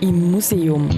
Im 0.00 0.30
Museum. 0.30 0.88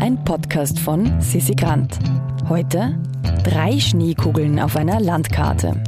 Ein 0.00 0.22
Podcast 0.24 0.80
von 0.80 1.20
Sissi 1.20 1.54
Grant. 1.54 2.00
Heute 2.48 3.00
drei 3.44 3.78
Schneekugeln 3.78 4.58
auf 4.58 4.76
einer 4.76 4.98
Landkarte. 4.98 5.80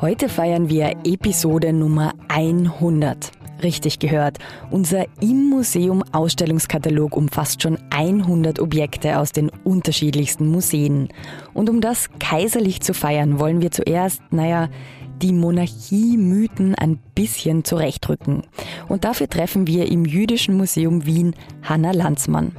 Heute 0.00 0.28
feiern 0.28 0.68
wir 0.68 0.92
Episode 1.04 1.72
Nummer 1.72 2.14
100. 2.28 3.32
Richtig 3.64 3.98
gehört. 3.98 4.38
Unser 4.70 5.06
im 5.20 5.50
Museum 5.50 6.04
Ausstellungskatalog 6.12 7.16
umfasst 7.16 7.62
schon 7.62 7.76
100 7.90 8.60
Objekte 8.60 9.18
aus 9.18 9.32
den 9.32 9.50
unterschiedlichsten 9.64 10.46
Museen. 10.46 11.08
Und 11.52 11.68
um 11.68 11.80
das 11.80 12.08
kaiserlich 12.20 12.80
zu 12.80 12.94
feiern, 12.94 13.40
wollen 13.40 13.60
wir 13.60 13.72
zuerst, 13.72 14.22
naja, 14.30 14.68
die 15.20 15.32
Monarchie-Mythen 15.32 16.74
ein 16.74 16.98
bisschen 17.14 17.64
zurechtrücken. 17.64 18.42
Und 18.88 19.04
dafür 19.04 19.28
treffen 19.28 19.66
wir 19.66 19.90
im 19.90 20.04
Jüdischen 20.04 20.56
Museum 20.56 21.06
Wien 21.06 21.34
Hanna 21.62 21.92
Lanzmann. 21.92 22.52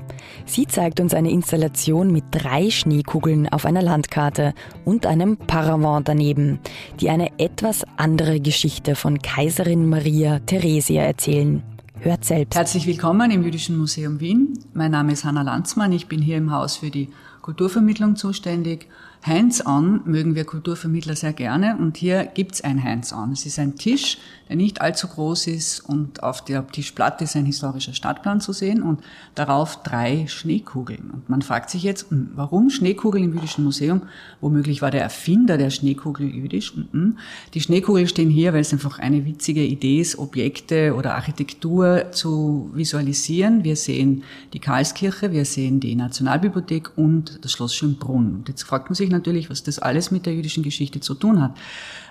Sie 0.45 0.67
zeigt 0.67 0.99
uns 0.99 1.13
eine 1.13 1.31
Installation 1.31 2.11
mit 2.11 2.23
drei 2.31 2.69
Schneekugeln 2.69 3.49
auf 3.49 3.66
einer 3.66 3.81
Landkarte 3.81 4.53
und 4.85 5.05
einem 5.05 5.38
Paravent 5.38 6.07
daneben, 6.07 6.59
die 6.99 7.09
eine 7.09 7.39
etwas 7.39 7.83
andere 7.97 8.39
Geschichte 8.39 8.95
von 8.95 9.19
Kaiserin 9.19 9.89
Maria 9.89 10.39
Theresia 10.39 11.03
erzählen. 11.03 11.63
Hört 11.99 12.25
selbst. 12.25 12.55
Herzlich 12.55 12.88
willkommen 12.88 13.30
im 13.30 13.43
Jüdischen 13.43 13.77
Museum 13.77 14.19
Wien. 14.19 14.57
Mein 14.73 14.91
Name 14.91 15.13
ist 15.13 15.23
Hanna 15.23 15.43
Lanzmann. 15.43 15.91
Ich 15.91 16.07
bin 16.07 16.19
hier 16.19 16.38
im 16.38 16.52
Haus 16.52 16.77
für 16.77 16.89
die 16.89 17.09
Kulturvermittlung 17.41 18.16
zuständig 18.16 18.88
Hands-on 19.23 20.02
mögen 20.05 20.34
wir 20.34 20.45
Kulturvermittler 20.45 21.16
sehr 21.16 21.34
gerne 21.34 21.77
und 21.77 21.95
hier 21.95 22.26
gibt's 22.26 22.62
ein 22.62 22.84
Hands-on. 22.84 23.31
Es 23.31 23.45
ist 23.45 23.59
ein 23.59 23.76
Tisch, 23.76 24.17
der 24.50 24.55
nicht 24.55 24.81
allzu 24.81 25.08
groß 25.08 25.45
ist 25.45 25.81
und 25.81 26.23
auf 26.23 26.44
der 26.44 26.67
Tischplatte 26.67 27.26
ist 27.26 27.36
ein 27.36 27.45
historischer 27.45 27.94
Stadtplan 27.94 28.41
zu 28.41 28.52
sehen 28.52 28.81
und 28.81 29.02
darauf 29.36 29.83
drei 29.83 30.25
Schneekugeln. 30.28 31.11
Und 31.14 31.30
man 31.30 31.44
fragt 31.44 31.70
sich 31.70 31.83
jetzt, 31.83 32.09
hm, 32.09 32.31
warum 32.33 32.72
Schneekugeln 32.72 33.25
im 33.25 33.36
Jüdischen 33.36 33.64
Museum? 33.64 34.02
Womöglich 34.42 34.81
war 34.81 34.89
der 34.89 35.03
Erfinder 35.03 35.59
der 35.59 35.70
Schneekugel 35.70 36.28
jüdisch. 36.28 36.73
Hm, 36.73 36.88
hm. 36.92 37.17
Die 37.53 37.61
Schneekugeln 37.61 38.08
stehen 38.08 38.31
hier, 38.31 38.53
weil 38.53 38.61
es 38.61 38.73
einfach 38.73 38.98
eine 38.98 39.23
witzige 39.26 39.64
Idee 39.64 40.02
ist, 40.02 40.17
Objekte 40.17 40.95
oder 40.95 41.14
Architektur 41.14 42.11
zu 42.11 42.72
visualisieren. 42.73 43.64
Wir 43.64 43.76
sehen 43.76 44.23
die 44.53 44.59
Karlskirche, 44.59 45.31
wir 45.31 45.45
sehen 45.45 45.80
die 45.80 45.95
Nationalbibliothek 45.95 46.98
und 46.98 47.30
das 47.41 47.51
Schloss 47.51 47.75
Schönbrunn. 47.75 48.35
Und 48.35 48.49
jetzt 48.49 48.63
fragt 48.63 48.89
man 48.89 48.95
sich 48.95 49.09
natürlich, 49.09 49.49
was 49.49 49.63
das 49.63 49.79
alles 49.79 50.11
mit 50.11 50.25
der 50.25 50.33
jüdischen 50.33 50.63
Geschichte 50.63 50.99
zu 50.99 51.13
tun 51.13 51.41
hat. 51.41 51.57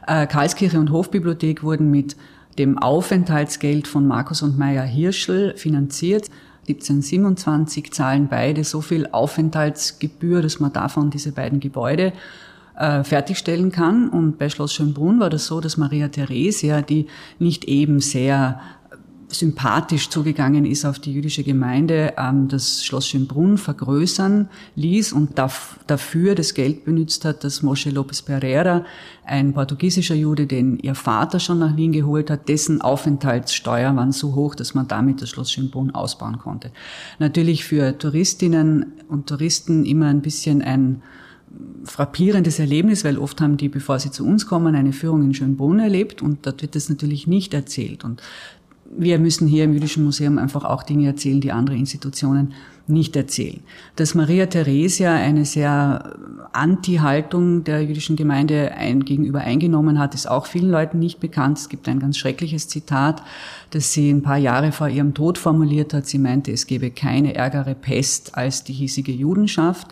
Äh, 0.07 0.27
Karlskirche 0.27 0.79
und 0.79 0.91
Hofbibliothek 0.91 1.63
wurden 1.63 1.91
mit 1.91 2.17
dem 2.59 2.79
Aufenthaltsgeld 2.79 3.87
von 3.87 4.07
Markus 4.07 4.43
und 4.43 4.59
Meyer 4.59 4.85
Hirschel 4.85 5.57
finanziert. 5.57 6.29
1727 6.69 7.93
zahlen 7.93 8.29
beide 8.29 8.65
so 8.65 8.81
viel 8.81 9.09
Aufenthaltsgebühr, 9.11 10.43
dass 10.43 10.61
man 10.61 10.73
davon 10.73 11.11
diese 11.11 11.33
beiden 11.33 11.61
Gebäude 11.61 12.13
äh, 12.77 13.03
fertigstellen 13.05 13.73
kann. 13.73 14.09
Und 14.09 14.39
bei 14.39 14.49
Schloss 14.49 14.75
Schönbrunn 14.75 15.21
war 15.21 15.31
das 15.31 15.47
so, 15.47 15.61
dass 15.61 15.77
Maria 15.77 16.09
Theresia, 16.09 16.83
die 16.83 17.07
nicht 17.39 17.65
eben 17.65 18.01
sehr 18.01 18.61
sympathisch 19.31 20.09
zugegangen 20.11 20.65
ist 20.65 20.85
auf 20.85 20.99
die 20.99 21.13
jüdische 21.13 21.43
Gemeinde, 21.43 22.15
ähm, 22.17 22.49
das 22.49 22.85
Schloss 22.85 23.07
Schönbrunn 23.09 23.59
vergrößern 23.59 24.49
ließ 24.75 25.13
und 25.13 25.39
dafür 25.39 26.35
das 26.35 26.55
Geld 26.55 26.85
benutzt 26.85 27.25
hat, 27.25 27.45
dass 27.45 27.63
Moshe 27.63 27.91
Lopez 27.91 28.23
Pereira, 28.23 28.85
ein 29.25 29.53
portugiesischer 29.53 30.15
Jude, 30.15 30.47
den 30.47 30.79
ihr 30.79 30.95
Vater 30.95 31.39
schon 31.39 31.61
nach 31.61 31.77
Wien 31.77 31.93
geholt 31.93 32.31
hat, 32.31 32.49
dessen 32.49 32.81
Aufenthaltssteuer 32.81 33.95
waren 33.95 34.13
so 34.13 34.35
hoch, 34.35 34.55
dass 34.55 34.75
man 34.75 34.89
damit 34.89 35.23
das 35.23 35.31
Schloss 35.31 35.53
Schönbrunn 35.53 35.93
ausbauen 35.93 36.39
konnte. 36.39 36.73
Natürlich 37.19 37.65
für 37.65 37.97
Touristinnen 37.97 38.93
und 39.09 39.29
Touristen 39.29 39.85
immer 39.85 40.07
ein 40.07 40.23
bisschen 40.23 40.63
ein 40.63 41.03
frappierendes 41.85 42.59
Erlebnis, 42.59 43.05
weil 43.05 43.19
oft 43.19 43.41
haben 43.41 43.57
die, 43.57 43.69
bevor 43.69 43.99
sie 43.99 44.11
zu 44.11 44.25
uns 44.25 44.47
kommen, 44.47 44.75
eine 44.75 44.93
Führung 44.93 45.23
in 45.23 45.35
Schönbrunn 45.35 45.81
erlebt 45.81 46.23
und 46.23 46.47
dort 46.47 46.63
wird 46.63 46.77
das 46.77 46.89
natürlich 46.89 47.27
nicht 47.27 47.55
erzählt. 47.55 48.05
Und 48.05 48.23
wir 48.91 49.19
müssen 49.19 49.47
hier 49.47 49.65
im 49.65 49.73
Jüdischen 49.73 50.05
Museum 50.05 50.39
einfach 50.39 50.65
auch 50.65 50.83
Dinge 50.83 51.07
erzählen, 51.07 51.41
die 51.41 51.53
andere 51.53 51.77
Institutionen 51.77 52.53
nicht 52.87 53.15
erzählen. 53.17 53.61
Dass 53.97 54.15
Maria 54.15 54.47
Theresia 54.47 55.15
eine 55.15 55.45
sehr 55.45 56.17
Anti-Haltung 56.53 57.65
der 57.65 57.83
jüdischen 57.83 58.17
Gemeinde 58.17 58.73
ein, 58.73 59.05
gegenüber 59.05 59.41
eingenommen 59.41 59.99
hat, 59.99 60.15
ist 60.15 60.29
auch 60.29 60.47
vielen 60.47 60.71
Leuten 60.71 60.99
nicht 60.99 61.21
bekannt. 61.21 61.59
Es 61.59 61.69
gibt 61.69 61.89
ein 61.89 62.01
ganz 62.01 62.17
schreckliches 62.19 62.69
Zitat, 62.69 63.23
das 63.71 63.93
sie 63.93 64.11
ein 64.11 64.23
paar 64.23 64.39
Jahre 64.39 64.73
vor 64.73 64.89
ihrem 64.89 65.15
Tod 65.15 65.39
formuliert 65.39 65.95
hat. 65.95 66.07
Sie 66.07 66.19
meinte, 66.19 66.53
es 66.53 66.67
gebe 66.67 66.91
keine 66.91 67.35
ärgere 67.35 67.75
Pest 67.75 68.37
als 68.37 68.65
die 68.65 68.73
hiesige 68.73 69.13
Judenschaft. 69.13 69.89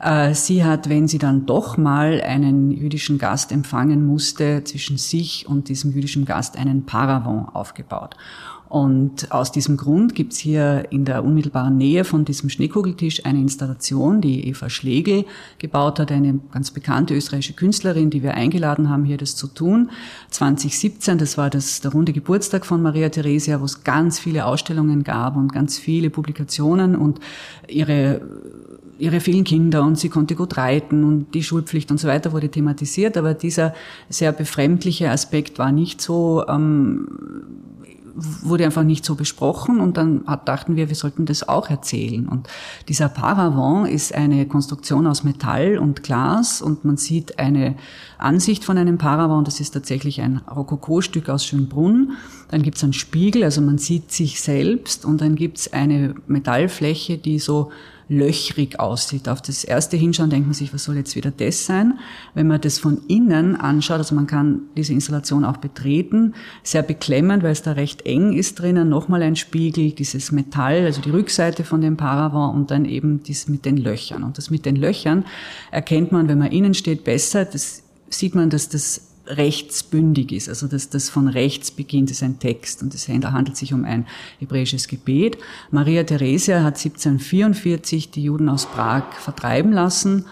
Äh, 0.00 0.34
sie 0.34 0.64
hat, 0.64 0.88
wenn 0.88 1.08
sie 1.08 1.18
dann 1.18 1.46
doch 1.46 1.76
mal 1.76 2.20
einen 2.20 2.70
jüdischen 2.70 3.18
Gast 3.18 3.52
empfangen 3.52 4.06
musste, 4.06 4.62
zwischen 4.64 4.98
sich 4.98 5.48
und 5.48 5.68
diesem 5.68 5.92
jüdischen 5.92 6.24
Gast 6.24 6.58
einen 6.58 6.84
Paravent 6.84 7.54
aufgebaut. 7.54 8.16
Und 8.74 9.30
aus 9.30 9.52
diesem 9.52 9.76
Grund 9.76 10.16
gibt's 10.16 10.36
hier 10.36 10.88
in 10.90 11.04
der 11.04 11.24
unmittelbaren 11.24 11.76
Nähe 11.76 12.02
von 12.02 12.24
diesem 12.24 12.50
Schneekugeltisch 12.50 13.24
eine 13.24 13.38
Installation, 13.38 14.20
die 14.20 14.48
Eva 14.48 14.68
Schlegel 14.68 15.26
gebaut 15.58 16.00
hat, 16.00 16.10
eine 16.10 16.40
ganz 16.52 16.72
bekannte 16.72 17.14
österreichische 17.14 17.52
Künstlerin, 17.52 18.10
die 18.10 18.24
wir 18.24 18.34
eingeladen 18.34 18.90
haben, 18.90 19.04
hier 19.04 19.16
das 19.16 19.36
zu 19.36 19.46
tun. 19.46 19.90
2017, 20.30 21.18
das 21.18 21.38
war 21.38 21.50
das, 21.50 21.82
der 21.82 21.92
runde 21.92 22.12
Geburtstag 22.12 22.66
von 22.66 22.82
Maria 22.82 23.10
Theresia, 23.10 23.60
wo 23.60 23.64
es 23.64 23.84
ganz 23.84 24.18
viele 24.18 24.44
Ausstellungen 24.44 25.04
gab 25.04 25.36
und 25.36 25.52
ganz 25.52 25.78
viele 25.78 26.10
Publikationen 26.10 26.96
und 26.96 27.20
ihre 27.68 28.22
ihre 28.98 29.20
vielen 29.20 29.42
Kinder 29.42 29.82
und 29.82 29.98
sie 29.98 30.08
konnte 30.08 30.36
gut 30.36 30.56
reiten 30.56 31.02
und 31.02 31.34
die 31.34 31.42
Schulpflicht 31.42 31.90
und 31.90 31.98
so 31.98 32.06
weiter 32.06 32.32
wurde 32.32 32.48
thematisiert, 32.48 33.16
aber 33.16 33.34
dieser 33.34 33.74
sehr 34.08 34.30
befremdliche 34.30 35.10
Aspekt 35.10 35.58
war 35.58 35.72
nicht 35.72 36.00
so 36.00 36.44
ähm, 36.46 37.08
wurde 38.14 38.64
einfach 38.64 38.84
nicht 38.84 39.04
so 39.04 39.16
besprochen 39.16 39.80
und 39.80 39.96
dann 39.96 40.24
dachten 40.44 40.76
wir, 40.76 40.88
wir 40.88 40.94
sollten 40.94 41.26
das 41.26 41.48
auch 41.48 41.68
erzählen. 41.68 42.28
Und 42.28 42.48
dieser 42.88 43.08
Paravent 43.08 43.88
ist 43.88 44.14
eine 44.14 44.46
Konstruktion 44.46 45.06
aus 45.06 45.24
Metall 45.24 45.78
und 45.78 46.02
Glas 46.02 46.62
und 46.62 46.84
man 46.84 46.96
sieht 46.96 47.38
eine 47.38 47.76
Ansicht 48.18 48.64
von 48.64 48.78
einem 48.78 48.98
Paravent, 48.98 49.48
das 49.48 49.60
ist 49.60 49.72
tatsächlich 49.72 50.20
ein 50.20 50.38
Rokoko-Stück 50.38 51.28
aus 51.28 51.44
Schönbrunn. 51.44 52.12
Dann 52.48 52.62
gibt 52.62 52.76
es 52.76 52.84
einen 52.84 52.92
Spiegel, 52.92 53.42
also 53.42 53.60
man 53.60 53.78
sieht 53.78 54.12
sich 54.12 54.40
selbst 54.40 55.04
und 55.04 55.20
dann 55.20 55.34
gibt 55.34 55.58
es 55.58 55.72
eine 55.72 56.14
Metallfläche, 56.26 57.18
die 57.18 57.38
so 57.38 57.70
löchrig 58.08 58.78
aussieht. 58.80 59.28
Auf 59.28 59.40
das 59.40 59.64
erste 59.64 59.96
Hinschauen 59.96 60.30
denkt 60.30 60.46
man 60.46 60.54
sich, 60.54 60.74
was 60.74 60.84
soll 60.84 60.96
jetzt 60.96 61.16
wieder 61.16 61.30
das 61.30 61.66
sein? 61.66 61.98
Wenn 62.34 62.46
man 62.46 62.60
das 62.60 62.78
von 62.78 62.98
innen 63.08 63.56
anschaut, 63.56 63.98
also 63.98 64.14
man 64.14 64.26
kann 64.26 64.62
diese 64.76 64.92
Installation 64.92 65.44
auch 65.44 65.56
betreten, 65.56 66.34
sehr 66.62 66.82
beklemmend, 66.82 67.42
weil 67.42 67.52
es 67.52 67.62
da 67.62 67.72
recht 67.72 68.02
eng 68.02 68.32
ist 68.32 68.58
drinnen, 68.58 68.88
nochmal 68.88 69.22
ein 69.22 69.36
Spiegel, 69.36 69.92
dieses 69.92 70.32
Metall, 70.32 70.84
also 70.84 71.00
die 71.00 71.10
Rückseite 71.10 71.64
von 71.64 71.80
dem 71.80 71.96
Paravent 71.96 72.54
und 72.54 72.70
dann 72.70 72.84
eben 72.84 73.22
dies 73.22 73.48
mit 73.48 73.64
den 73.64 73.76
Löchern. 73.76 74.22
Und 74.22 74.38
das 74.38 74.50
mit 74.50 74.66
den 74.66 74.76
Löchern 74.76 75.24
erkennt 75.70 76.12
man, 76.12 76.28
wenn 76.28 76.38
man 76.38 76.52
innen 76.52 76.74
steht, 76.74 77.04
besser. 77.04 77.44
Das 77.44 77.82
sieht 78.10 78.34
man, 78.34 78.50
dass 78.50 78.68
das 78.68 79.13
rechtsbündig 79.26 80.32
ist, 80.32 80.48
also 80.48 80.66
dass 80.66 80.90
das 80.90 81.10
von 81.10 81.28
rechts 81.28 81.70
beginnt, 81.70 82.10
ist 82.10 82.22
ein 82.22 82.38
Text 82.38 82.82
und 82.82 82.94
es 82.94 83.08
handelt 83.08 83.56
sich 83.56 83.72
um 83.72 83.84
ein 83.84 84.06
hebräisches 84.38 84.88
Gebet. 84.88 85.38
Maria 85.70 86.04
Theresia 86.04 86.62
hat 86.62 86.76
1744 86.76 88.10
die 88.10 88.24
Juden 88.24 88.48
aus 88.48 88.66
Prag 88.66 89.12
vertreiben 89.14 89.72
lassen 89.72 90.24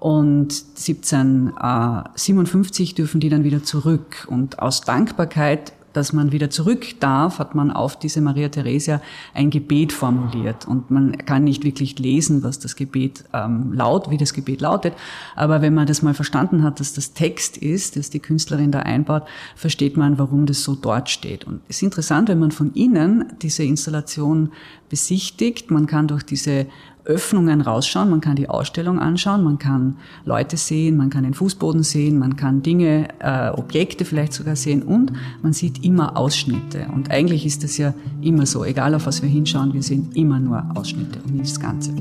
und 0.00 0.64
1757 0.78 2.94
dürfen 2.94 3.20
die 3.20 3.28
dann 3.28 3.44
wieder 3.44 3.62
zurück. 3.62 4.26
Und 4.30 4.58
aus 4.58 4.80
Dankbarkeit 4.80 5.74
dass 5.92 6.12
man 6.12 6.32
wieder 6.32 6.50
zurück 6.50 7.00
darf, 7.00 7.38
hat 7.38 7.54
man 7.54 7.70
auf 7.70 7.98
diese 7.98 8.20
Maria 8.20 8.48
Theresia 8.48 9.00
ein 9.34 9.50
Gebet 9.50 9.92
formuliert. 9.92 10.66
Und 10.66 10.90
man 10.90 11.16
kann 11.18 11.44
nicht 11.44 11.64
wirklich 11.64 11.98
lesen, 11.98 12.42
was 12.42 12.58
das 12.58 12.76
Gebet 12.76 13.24
ähm, 13.32 13.72
laut, 13.72 14.10
wie 14.10 14.16
das 14.16 14.32
Gebet 14.32 14.60
lautet. 14.60 14.94
Aber 15.36 15.62
wenn 15.62 15.74
man 15.74 15.86
das 15.86 16.02
mal 16.02 16.14
verstanden 16.14 16.62
hat, 16.62 16.80
dass 16.80 16.92
das 16.92 17.12
Text 17.12 17.56
ist, 17.56 17.96
dass 17.96 18.10
die 18.10 18.20
Künstlerin 18.20 18.72
da 18.72 18.80
einbaut, 18.80 19.24
versteht 19.56 19.96
man, 19.96 20.18
warum 20.18 20.46
das 20.46 20.62
so 20.62 20.74
dort 20.74 21.10
steht. 21.10 21.44
Und 21.44 21.60
es 21.68 21.76
ist 21.76 21.82
interessant, 21.82 22.28
wenn 22.28 22.38
man 22.38 22.52
von 22.52 22.72
innen 22.74 23.32
diese 23.42 23.64
Installation 23.64 24.52
besichtigt. 24.88 25.70
Man 25.70 25.86
kann 25.86 26.08
durch 26.08 26.22
diese 26.22 26.66
Öffnungen 27.10 27.60
rausschauen, 27.60 28.08
man 28.08 28.20
kann 28.20 28.36
die 28.36 28.48
Ausstellung 28.48 28.98
anschauen, 29.00 29.42
man 29.42 29.58
kann 29.58 29.96
Leute 30.24 30.56
sehen, 30.56 30.96
man 30.96 31.10
kann 31.10 31.24
den 31.24 31.34
Fußboden 31.34 31.82
sehen, 31.82 32.18
man 32.18 32.36
kann 32.36 32.62
Dinge, 32.62 33.08
äh, 33.18 33.50
Objekte 33.50 34.04
vielleicht 34.04 34.32
sogar 34.32 34.56
sehen 34.56 34.82
und 34.82 35.12
man 35.42 35.52
sieht 35.52 35.84
immer 35.84 36.16
Ausschnitte. 36.16 36.86
Und 36.94 37.10
eigentlich 37.10 37.44
ist 37.44 37.64
das 37.64 37.76
ja 37.76 37.94
immer 38.22 38.46
so, 38.46 38.64
egal 38.64 38.94
auf 38.94 39.06
was 39.06 39.22
wir 39.22 39.28
hinschauen, 39.28 39.74
wir 39.74 39.82
sehen 39.82 40.10
immer 40.14 40.38
nur 40.38 40.64
Ausschnitte 40.74 41.18
und 41.26 41.34
nicht 41.34 41.50
das 41.50 41.60
Ganze. 41.60 41.92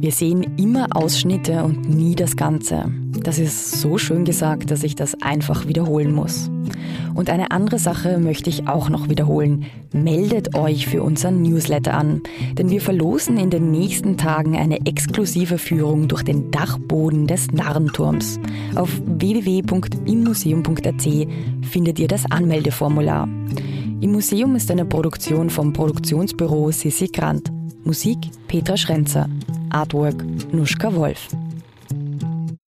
Wir 0.00 0.12
sehen 0.12 0.46
immer 0.58 0.86
Ausschnitte 0.94 1.64
und 1.64 1.88
nie 1.88 2.14
das 2.14 2.36
Ganze. 2.36 2.92
Das 3.24 3.40
ist 3.40 3.80
so 3.80 3.98
schön 3.98 4.24
gesagt, 4.24 4.70
dass 4.70 4.84
ich 4.84 4.94
das 4.94 5.20
einfach 5.20 5.66
wiederholen 5.66 6.14
muss. 6.14 6.52
Und 7.14 7.30
eine 7.30 7.50
andere 7.50 7.80
Sache 7.80 8.18
möchte 8.18 8.48
ich 8.48 8.68
auch 8.68 8.90
noch 8.90 9.08
wiederholen. 9.08 9.64
Meldet 9.92 10.54
euch 10.54 10.86
für 10.86 11.02
unseren 11.02 11.42
Newsletter 11.42 11.94
an, 11.94 12.22
denn 12.52 12.70
wir 12.70 12.80
verlosen 12.80 13.38
in 13.38 13.50
den 13.50 13.72
nächsten 13.72 14.16
Tagen 14.16 14.56
eine 14.56 14.86
exklusive 14.86 15.58
Führung 15.58 16.06
durch 16.06 16.22
den 16.22 16.52
Dachboden 16.52 17.26
des 17.26 17.50
Narrenturms. 17.50 18.38
Auf 18.76 19.02
www.immuseum.at 19.04 21.08
findet 21.62 21.98
ihr 21.98 22.06
das 22.06 22.30
Anmeldeformular. 22.30 23.28
Im 24.00 24.12
Museum 24.12 24.54
ist 24.54 24.70
eine 24.70 24.84
Produktion 24.84 25.50
vom 25.50 25.72
Produktionsbüro 25.72 26.70
Sissi 26.70 27.08
Grant. 27.08 27.50
Musik 27.82 28.18
Petra 28.46 28.76
Schrenzer. 28.76 29.28
Artwork 29.70 30.24
Nuschka 30.52 30.94
Wolf. 30.94 31.28